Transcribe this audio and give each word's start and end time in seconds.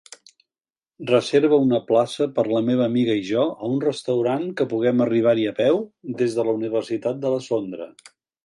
Reserva 1.09 1.59
una 1.65 1.79
plaça 1.91 2.27
per 2.39 2.45
la 2.53 2.63
meva 2.71 2.83
amiga 2.93 3.17
i 3.21 3.23
jo 3.29 3.45
a 3.67 3.71
un 3.75 3.77
restaurant 3.85 4.49
que 4.63 4.69
puguem 4.75 5.05
arribar-hi 5.09 5.47
a 5.51 5.55
peu 5.63 5.81
des 6.23 6.39
de 6.41 6.49
la 6.53 6.61
universitat 6.63 7.25
de 7.29 7.37
la 7.37 7.47
Sondra. 7.51 7.93